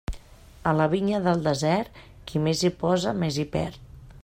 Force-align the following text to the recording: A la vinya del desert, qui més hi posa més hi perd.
A 0.71 0.71
la 0.77 0.87
vinya 0.93 1.19
del 1.27 1.43
desert, 1.49 2.01
qui 2.31 2.43
més 2.47 2.65
hi 2.65 2.73
posa 2.83 3.17
més 3.21 3.41
hi 3.45 3.49
perd. 3.57 3.81